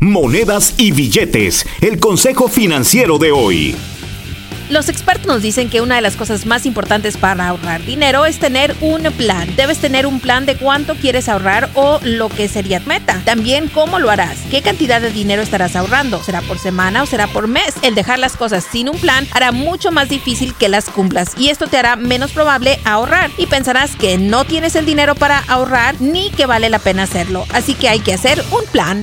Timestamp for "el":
1.82-2.00, 17.82-17.94, 24.76-24.86